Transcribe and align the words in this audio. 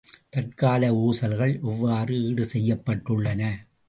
தற்கால 0.29 0.87
ஊசல்கள் 1.01 1.53
எவ்வாறு 1.63 2.15
ஈடு 2.21 2.45
செய்யப்பட்டுள்ளன? 2.45 3.41